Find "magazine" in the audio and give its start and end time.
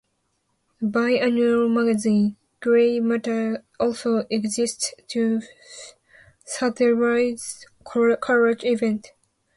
1.69-2.35